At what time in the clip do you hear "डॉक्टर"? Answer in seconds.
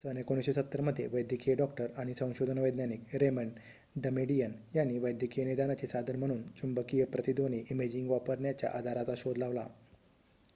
1.55-1.87